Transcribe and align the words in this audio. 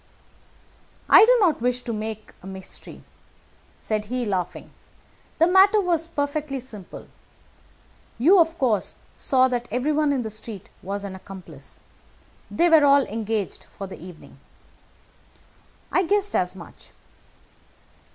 "I 1.11 1.25
do 1.27 1.37
not 1.41 1.61
wish 1.61 1.81
to 1.81 1.93
make 1.93 2.33
a 2.41 2.47
mystery," 2.47 3.03
said 3.77 4.05
he, 4.05 4.25
laughing. 4.25 4.71
"The 5.37 5.45
matter 5.45 5.79
was 5.79 6.07
perfectly 6.07 6.59
simple. 6.59 7.05
You, 8.17 8.39
of 8.39 8.57
course, 8.57 8.95
saw 9.15 9.47
that 9.49 9.67
everyone 9.69 10.11
in 10.11 10.23
the 10.23 10.31
street 10.31 10.69
was 10.81 11.03
an 11.03 11.13
accomplice. 11.13 11.79
They 12.49 12.67
were 12.67 12.83
all 12.83 13.03
engaged 13.03 13.65
for 13.65 13.85
the 13.85 14.01
evening." 14.03 14.39
"I 15.91 16.01
guessed 16.01 16.33
as 16.35 16.55
much." 16.55 16.89